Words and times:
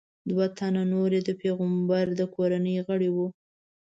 دوه 0.29 0.45
تنه 0.57 0.81
نور 0.93 1.09
یې 1.15 1.21
د 1.27 1.31
پیغمبر 1.41 2.05
د 2.19 2.21
کورنۍ 2.35 2.75
غړي 2.87 3.09
وو. 3.15 3.27